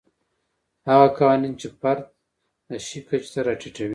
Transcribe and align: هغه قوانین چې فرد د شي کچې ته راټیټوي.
هغه 0.89 1.07
قوانین 1.17 1.53
چې 1.61 1.67
فرد 1.79 2.05
د 2.69 2.71
شي 2.85 2.99
کچې 3.07 3.29
ته 3.33 3.39
راټیټوي. 3.47 3.89